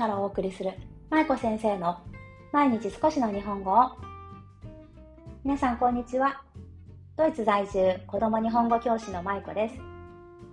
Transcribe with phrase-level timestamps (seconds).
[0.00, 0.72] からお送りする
[1.10, 1.98] 舞子先生の
[2.52, 3.90] 毎日少しの日本語を。
[5.44, 6.40] 皆さんこんにちは。
[7.18, 9.74] ドイツ在住子供日本語教師の舞子です。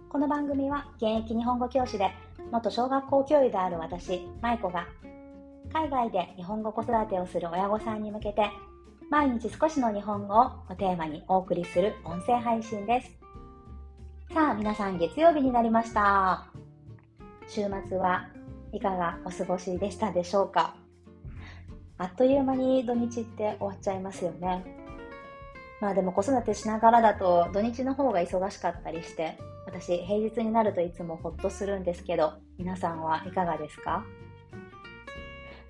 [0.09, 2.11] この番組は現役日本語教師で
[2.51, 4.85] 元小学校教諭である私舞子が
[5.71, 8.49] 海外で日本語子育てをする親御さんに向けて
[9.09, 13.09] 毎日少しの日本語をテーマにお送りする音声配信です。
[14.33, 16.47] さあ皆さん月曜日になりました。
[17.47, 18.27] 週末は
[18.73, 20.75] いかがお過ごしでしたでしょうか？
[21.97, 24.63] あっという間に土日って終わっちゃいますよね。
[25.81, 34.03] まあでも子育てしながらだと土日の方が忙しかったりして、私平日になるといつもホッとするんですけど、皆さんはいかがですか？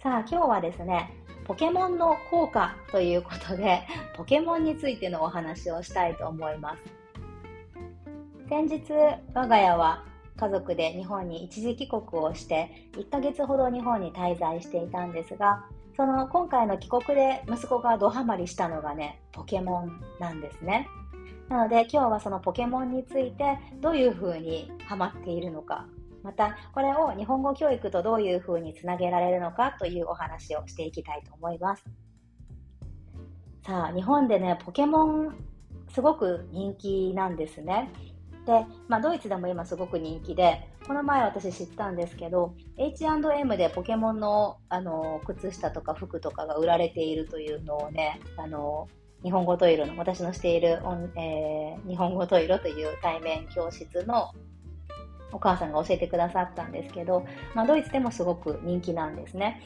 [0.02, 1.14] さあ今日はですね、
[1.46, 3.82] ポケモンの効果ということで、
[4.16, 6.80] ポケモンについてのお話をしたいと思います。
[8.50, 8.82] 先日、
[9.34, 10.06] 我が家は
[10.38, 20.88] 家族で日本に一時帰国をして1ヶ月ほど日本に滞在していたんですがその今回の帰国で息子がドハマりしたのがねポケモンなんですね。
[21.50, 25.88] なので今日はそのポケモンについてどういうふうにハマっているのか。
[26.22, 31.84] またこれを日本語教育とどういうふうにつなげられるのかというお話をしていきたいと思います。
[33.66, 35.36] さあ日本でねポケモン
[35.90, 37.92] すごく人気なんですね。
[38.48, 48.88] で、まあ、ドイツでも今すごく人気で、この前私知ったんですけど、H&M でポケモンのあの靴下とか服とかが売られているというのをね、あの
[49.22, 50.82] 日本語トイロの、私のしている、
[51.18, 54.32] えー、日本語トイロという対面教室の
[55.34, 59.62] お母さんが教えてくださったんですけど、まあ、ドイツでもすごく人気なんですね。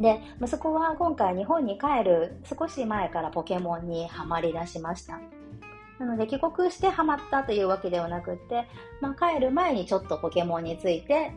[0.00, 5.20] で、息子は今回日本に帰る少し前からポケモンにはまり出しました。
[5.98, 8.68] なので帰国してハマったというわけではなくって、
[9.00, 11.32] まあ、帰る前にちょっとポケモンについて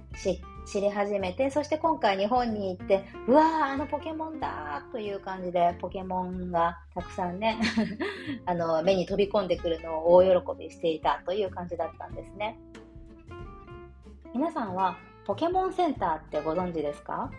[0.66, 7.60] 知り始めて、そして今回日本に行って、うわー、あのポケモンだという感じで、ポケモンがたくさんね
[8.46, 12.60] あの、目に飛び込んでくるのを大喜びしていたという感じだったんですね。
[14.34, 17.32] 皆さんはポケモンセンターってご存知ですか？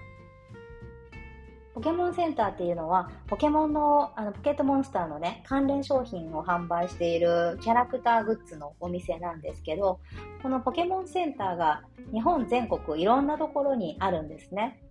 [1.74, 9.98] ポケモンセンターっていうのは、ポケモンの、あの、ポケットモンスターのね、関連商品を販売しているキャラクターグッズのお店なんですけど、
[10.42, 11.82] このポケモンセンターが
[12.12, 14.82] 日本全国いろんなところにあるんですね。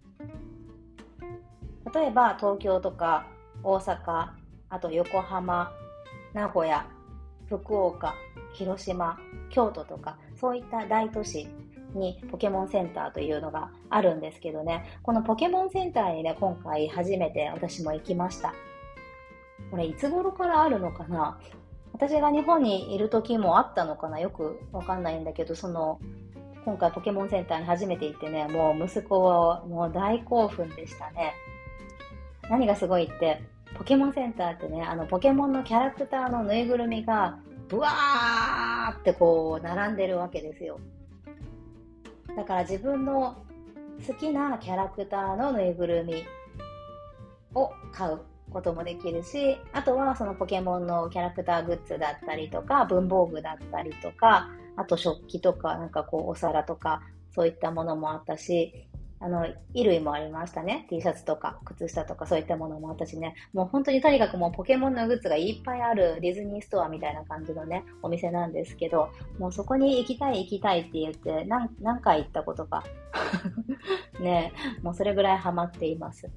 [1.93, 3.27] 例えば、東京とか
[3.63, 4.29] 大阪、
[4.69, 5.71] あと横浜、
[6.33, 6.87] 名古屋、
[7.47, 8.15] 福岡、
[8.53, 11.47] 広島、京都とか、そういった大都市
[11.93, 18.53] にポケモンセンターというのがあるんですけどね、このポケモンセンターにね、今回初めて私も行きました。
[19.69, 21.39] これいつ頃からあるのかな？
[21.93, 24.19] 私が日本にいる時もあったのかな？
[24.19, 25.99] よくわかんないんだけど、その、
[26.65, 31.33] 今回ポケモンセンターに初めて行ってね、もう息子はもう大興奮でしたね。
[32.49, 33.41] 何がすごいって、
[33.75, 40.79] ポケモンセンターってね、あのポケモンのキャラクターのぬいぐるみが、ブワーってこう、並んでるわけですよ。
[42.35, 43.35] だから自分の
[44.07, 46.23] 好きなキャラクターのぬいぐるみ
[47.53, 48.19] を買う
[48.49, 57.01] こともできるし、あとはそのポケモンのキャラクターグッズだったりとか、文房具だったりとか、あと食器とか、なんかこうお皿とか、
[57.33, 58.87] そういったものもあったし、
[59.21, 60.87] あの、衣類もありましたね。
[60.89, 63.35] T シャツとか、靴下とか、そういったものもあったしね。
[63.53, 72.83] もう本当にとにかくもうポケモンのグッズがいっぱいあるディズニーストアみたいな感じのね、お店なんですけど、もうそこに行きたい行きたいって言って何、何回行ったことか。
[74.19, 76.29] ねもうそれぐらいハマっています。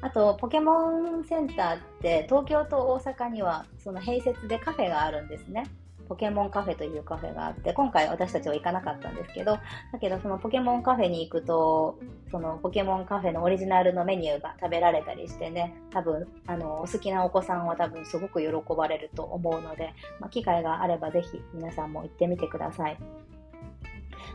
[0.00, 5.64] あと、ポケモンセンターって東京と大阪にはその併設でカフェがあるんですね。
[6.08, 9.58] ポケモンカフェというカフェがあって、今回私たちは行かなかったんですけど、
[9.92, 11.98] だけどそのポケモンカフェに行くと、
[12.30, 22.98] そのポケモンカフェのオリジナルのメニューが食べられたりしてね、多分、あの、お好きなお子さんは多分すごく喜ばれると思うので、まあ、機会があればぜひ皆さんも行ってみてください。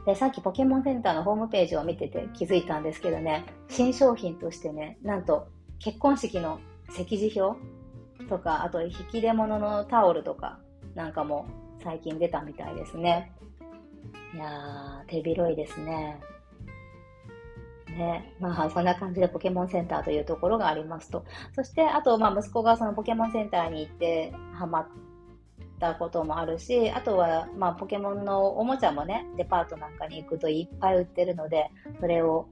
[0.06, 5.48] で、さっきポケモンセンターのホームページを見てて気づいたんですけどね、新商品としてね、なんと
[5.80, 7.60] 結婚式の席次表
[8.28, 10.60] とか、あと引き出物のタオルとか、
[11.00, 11.46] なんかも
[11.82, 13.32] 最近出たみたいですね。
[14.36, 16.20] いやー、手広いですね。
[17.88, 21.24] ね、まあそんな感じでポケモンセンターというところがありますと。
[21.56, 24.88] そして、あと、まあ息子がそのポケモンセンターに行ってハマっ
[25.80, 32.50] たこともあるし、あとは、まあポケモンのおもちゃもね、デパートなんかに行くといっぱい売ってるので、それを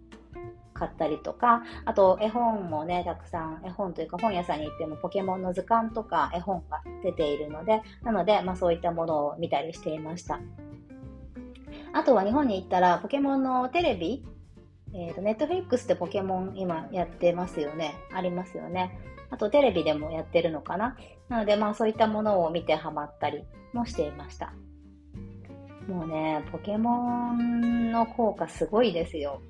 [0.78, 10.40] 買ったりとか、あと絵本もね、たくさん、絵本というか本屋さんに行ってもポケモンの図鑑とか絵本が出ているので、なので、まあそういったものを見たりしていました。
[11.94, 14.26] あとは日本に行ったらポケモンのテレビ
[14.94, 17.96] えっ、ー、と、ネットフリックスでポケモン今やってますよね。
[18.14, 18.98] ありますよね。
[19.30, 20.96] あとテレビでもやってるのかな。
[21.30, 23.44] なので、まあそういったものを見てハマったり
[23.74, 24.54] もしていました。
[25.88, 29.42] もうね、ポケモンの効果すごいですよ。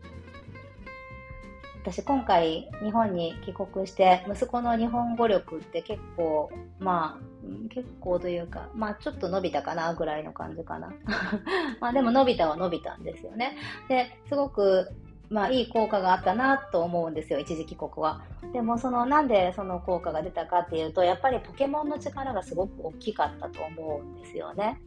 [1.82, 10.94] 私今回日本に帰国して息子の日本語力って結構まあ結構というかまあちょっと伸びたかなぐらいの感じかな。
[11.80, 13.58] まあでも伸びたは伸びたんですよね。
[13.88, 14.90] ですごく
[15.30, 18.22] まあいい効果があったなと思うんですよ一時帰国は。
[18.54, 24.82] でもそのなんでその効果が出たかっていうとやっぱりポケモンの力がすごく大きかったと思うんですよね。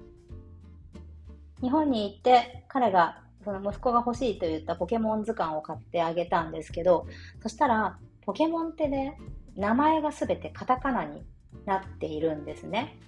[1.62, 7.06] 日本に行って彼がその息子が欲しいと言ったポケモン図鑑を買ってあげたんですけど、
[7.42, 9.18] そしたら、ポケモンってね、
[9.56, 11.24] 名前がすべてカタカナに
[11.64, 12.98] なっているんですね。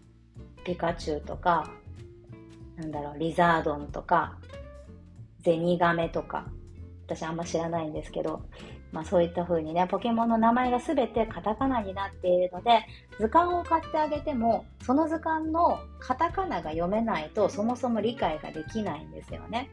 [0.65, 1.71] ピカチュウとか、
[2.77, 4.39] なんだろう、リザードンとか、
[5.41, 6.47] ゼニガメとか、
[7.07, 8.43] 私あんま知らないんですけど、
[8.93, 12.85] まあそういった風にね、ポケモンの名前がすべてカタカナになっているので、
[13.19, 19.71] 図鑑を買ってあげても、その図鑑のカタカナが読めないとそもそも理解ができないんですよね。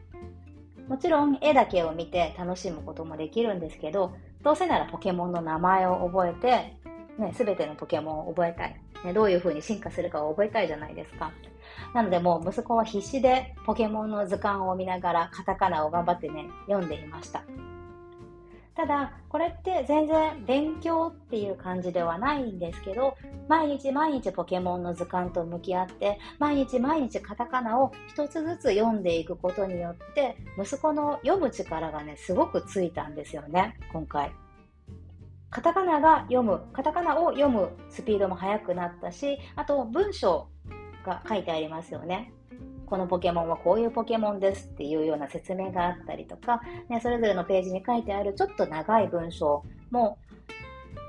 [0.90, 6.76] もちろん絵だけを見て楽しむこともできるんですけど、どうせならポケモンの名前を覚えて、
[7.16, 8.74] ね、すべてのポケモンを覚えたい。
[9.04, 11.30] ね、どういう風に進化するかを覚えたいじゃないですか。
[11.94, 17.44] なのでもう息子は必死でポケモンの図鑑を見ながらカタカナを頑張ってね、読んでいました。
[18.74, 23.16] ただ、これって全然勉強っていう感じではないんですけど、
[23.48, 34.32] 毎日毎日ポケモンの図鑑と向き合って、毎日毎日カタカナを一つずつ読んでいくことによって、息子の読む力がね、すごくついたんですよね、今回。
[35.50, 40.48] カタカナが読む、カタカナを読むスピードも速くなったし、あと文章
[41.04, 42.32] が書いてありますよね。
[42.90, 50.18] このポケモンはこういうポケモンですっていうような説明があったりとか、ね、それぞれのページに書いてあるちょっと長い文章も、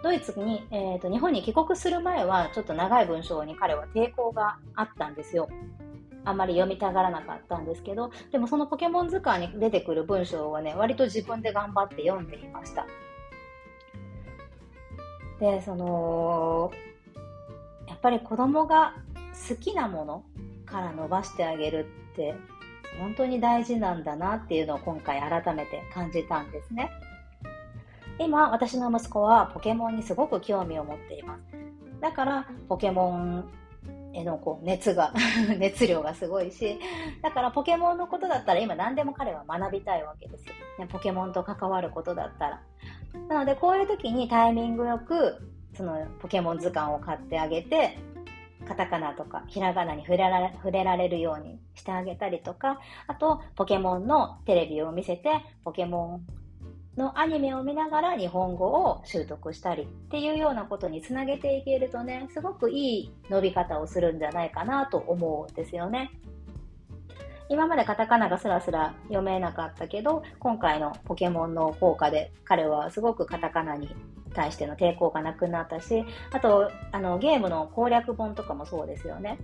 [0.04, 5.50] ドイツに、えーと、日本に帰国する前はちょっと長い文章に彼は抵抗があったんですよ。
[6.24, 12.86] あんまり読みたがらなかったんですけど、でもそのポケモン図鑑に出てくる文章はね、割と自分で頑張って読んでいました。
[15.40, 16.72] で、その、
[17.88, 18.94] やっぱり子供が
[19.50, 20.24] 好きなもの
[20.72, 22.36] から伸ばしてあげるって
[23.00, 26.92] 本当に大事なんだなっていうのを今回改めて感じたんですね。
[28.20, 31.42] 今、私の息子はポケモンにすごく興味を持っています。
[32.00, 33.50] だからポケモン
[34.14, 35.14] へのこう熱が
[35.58, 36.80] 熱量がすごいし、
[37.22, 40.54] だからポケモンのことだったら今何でも彼は学びたいわけですよ。
[40.80, 42.62] ね、ポケモンと関わることだったら。
[43.28, 45.42] なのでこういう時にタイミングよく
[45.74, 47.98] そのポケモン図鑑を買ってあげて、
[48.72, 55.30] カタカナとかひらがなに触れられ触れられるようにしてあげたりとか、あと、ポケモンのテレビを見せて、
[55.66, 56.22] ポケモ
[56.96, 66.10] ンのアニメを見ながら日本語を習得したりっていうようなことにつなげていけるとね、すごくいい伸び方をするんじゃないかなと思うんですよね。
[67.50, 73.94] 今までカタカナがスラスラ読めなかったけど、今回のポケモンの効果で彼はすごくカタカナに
[74.34, 79.38] 対しての抵抗がなくなったし、あと、あの、ゲームの攻略本とかもそうですよね。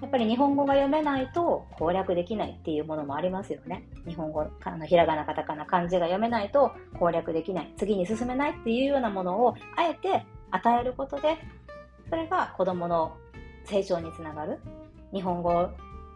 [0.00, 3.88] やっぱり日本語が読めないと攻略できないっていうものもありますよね。
[4.06, 11.38] 日本語、あのひらがな、カタカナ、漢字が読めないと攻略できない、次に進めないっていうようなものをあえて与えることで、
[12.10, 13.16] それが子供の
[13.64, 14.58] 成長につながる。
[15.12, 15.70] 日本語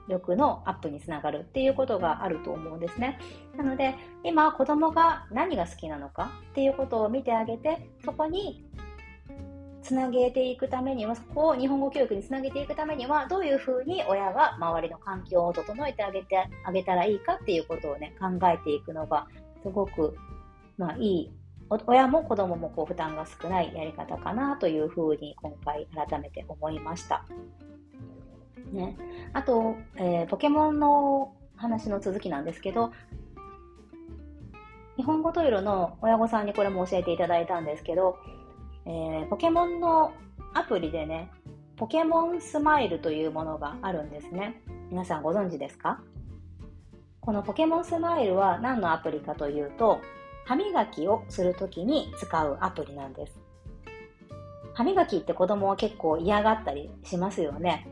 [0.09, 3.19] 力のアップにつながるっていうことがあると思うんですね。
[3.57, 8.65] なので、今子供が何が好きなのかっていうことを見てあげて、そこに
[9.83, 19.27] つなげていくためには、そこを日本語教育につなげていくためには、どういうふうに親が周りの環境を整えてあげてあげたらいいかっていうことをね、考えていくのが、
[19.63, 20.17] すごく、
[20.77, 21.33] まあいい、
[21.87, 27.25] 親も子供もこう負担が少ないやり方かなというふうに今回改めて思いました。
[28.73, 28.97] ね。
[29.33, 32.93] あと、えー、ポケモンの話の続きなんですけど、
[34.97, 38.19] 日本語トイロの親御さんにこれも教えていただいたんですけど、
[38.87, 40.13] えー、ポケモンの
[40.55, 41.31] アプリでね、
[41.77, 44.61] ポケモンスマイルというものがあるんですね。
[44.91, 46.01] 皆さんご存知ですか？
[47.21, 50.01] このポケモンスマイルは何のアプリかというと、
[50.47, 53.39] 歯磨きをするときに使うアプリなんです。
[54.75, 57.87] 歯磨きって子供は結構嫌がったりしますよね。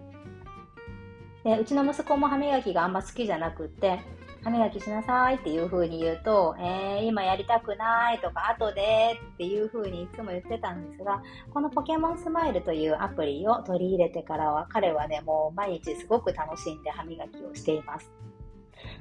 [1.47, 4.00] で、うちの息子も歯磨きがあんま好きじゃなくって、
[4.43, 11.23] 歯磨きしなさいっていう風に言うと、えー、今やりたくないとか、後でっていう風にいつも言ってたんですが、
[11.55, 18.11] このポケモンスマイルというアプリを取り入れてからは、彼はね、もう毎日すごく楽しんで歯磨きをしています。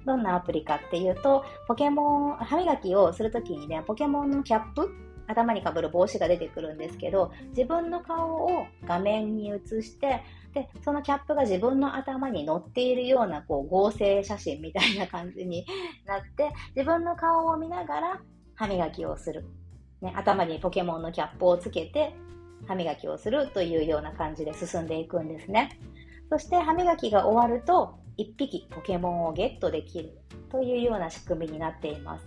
[0.05, 4.87] どんなアプリかっていうと、ポケモン、歯磨きをするときにね、ポケモンのキャップ
[5.25, 10.21] 頭にかぶる帽子が出てくるんですけど、自分の顔を画面に映して、
[10.55, 15.65] で、そのキャップが自分の頭に乗っているようなこう合成写真みたいな感じに
[16.07, 18.21] なって、自分の顔を見ながら
[18.55, 19.45] 歯磨きをする。
[20.01, 22.15] ね、頭にポケモンのキャップをつけて
[22.67, 25.77] 歯磨きをするというような感じで進んでいくんですね。
[26.29, 30.17] そして歯磨きが終わると1匹ポケモンをゲットできる
[30.49, 32.25] というような仕組みになっています。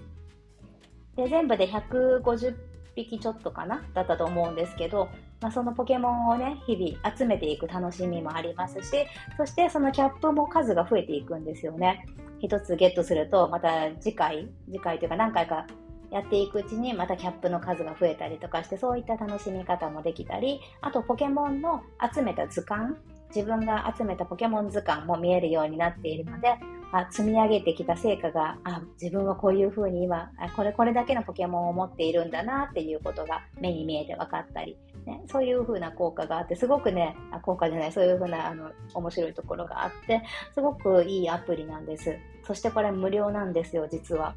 [1.16, 2.54] で全部で150
[2.94, 5.08] 匹ちょっとかなだったと思うんですけど、
[5.40, 12.06] まあ、そのポケモンをね、日々集めていく楽しみもありますし、そしてそのキャップも数が増えていくんですよね。
[12.40, 15.66] 一つゲットすると、また次回、次回というか何回か
[16.10, 21.82] やっていくうちにまたキャップの数が増えたりとかしてそういった楽しみ方もできたりあとポケモンの
[22.14, 22.96] 集めた図鑑
[23.34, 26.56] 自分が集めたポケモン図鑑も見えるようになっているので
[26.92, 34.78] あ積み上げてきた成果があ自分はこういう風に今これこれだけのポケモンを持っているんだなっていうことが目に見えて分かったり、
[35.08, 40.22] ね、そういう風な効果があってすごくね効果じゃないそういう風なあの面白いところがあって
[40.54, 44.34] すごくいいアプリなんですそしてこれ無料なんですよ実は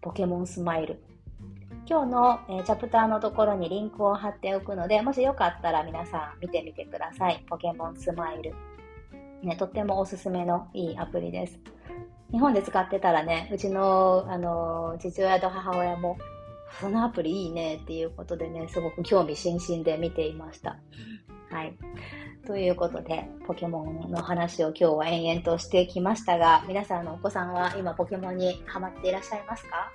[0.00, 1.00] ポケモンスマイル。
[1.86, 7.44] 今日の、えー、チャプターのところにリンクを貼っておくので、もしよかったら皆さん見てみてください。
[7.48, 8.54] ポケモンスマイル。
[9.42, 11.58] ね、とってもおすすめのいいアプリです。
[12.30, 16.16] 日本で使ってたらね、うちの、あの父親と母親も、
[16.80, 20.78] そのアプリいいねっていうことでね、すごく興味津々で見ていました。
[21.50, 21.74] はい。
[22.46, 29.92] ということで、ポケモンの話を今日は延々としてきましたが、皆さんのお子さんは今ポケモンにハマっていらっしゃいますか？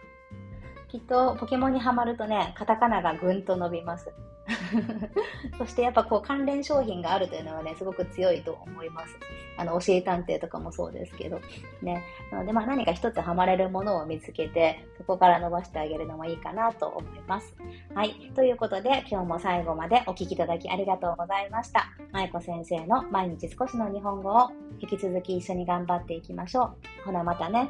[0.90, 4.12] きっとポケモンにハマるとね、カタカナがぐんと伸びます。
[5.58, 9.18] そしてやっぱこう関連商品があるというのはね、すごく強いと思います。
[9.58, 11.40] あの、教え探偵とかもそうですけど、
[11.82, 12.04] ね。
[12.32, 17.56] なので、まあ何か一つハマれるものを見つけて、そこから伸ばしてあげるのもいいかなと思います。
[17.94, 18.32] はい。
[18.36, 21.90] ということで、今日も最後までお聴きいただきありがとうございました。
[22.12, 27.06] 舞子先生の毎日少しの日本語を引き続き一緒に頑張っていきましょう。
[27.06, 27.70] ほなまたね。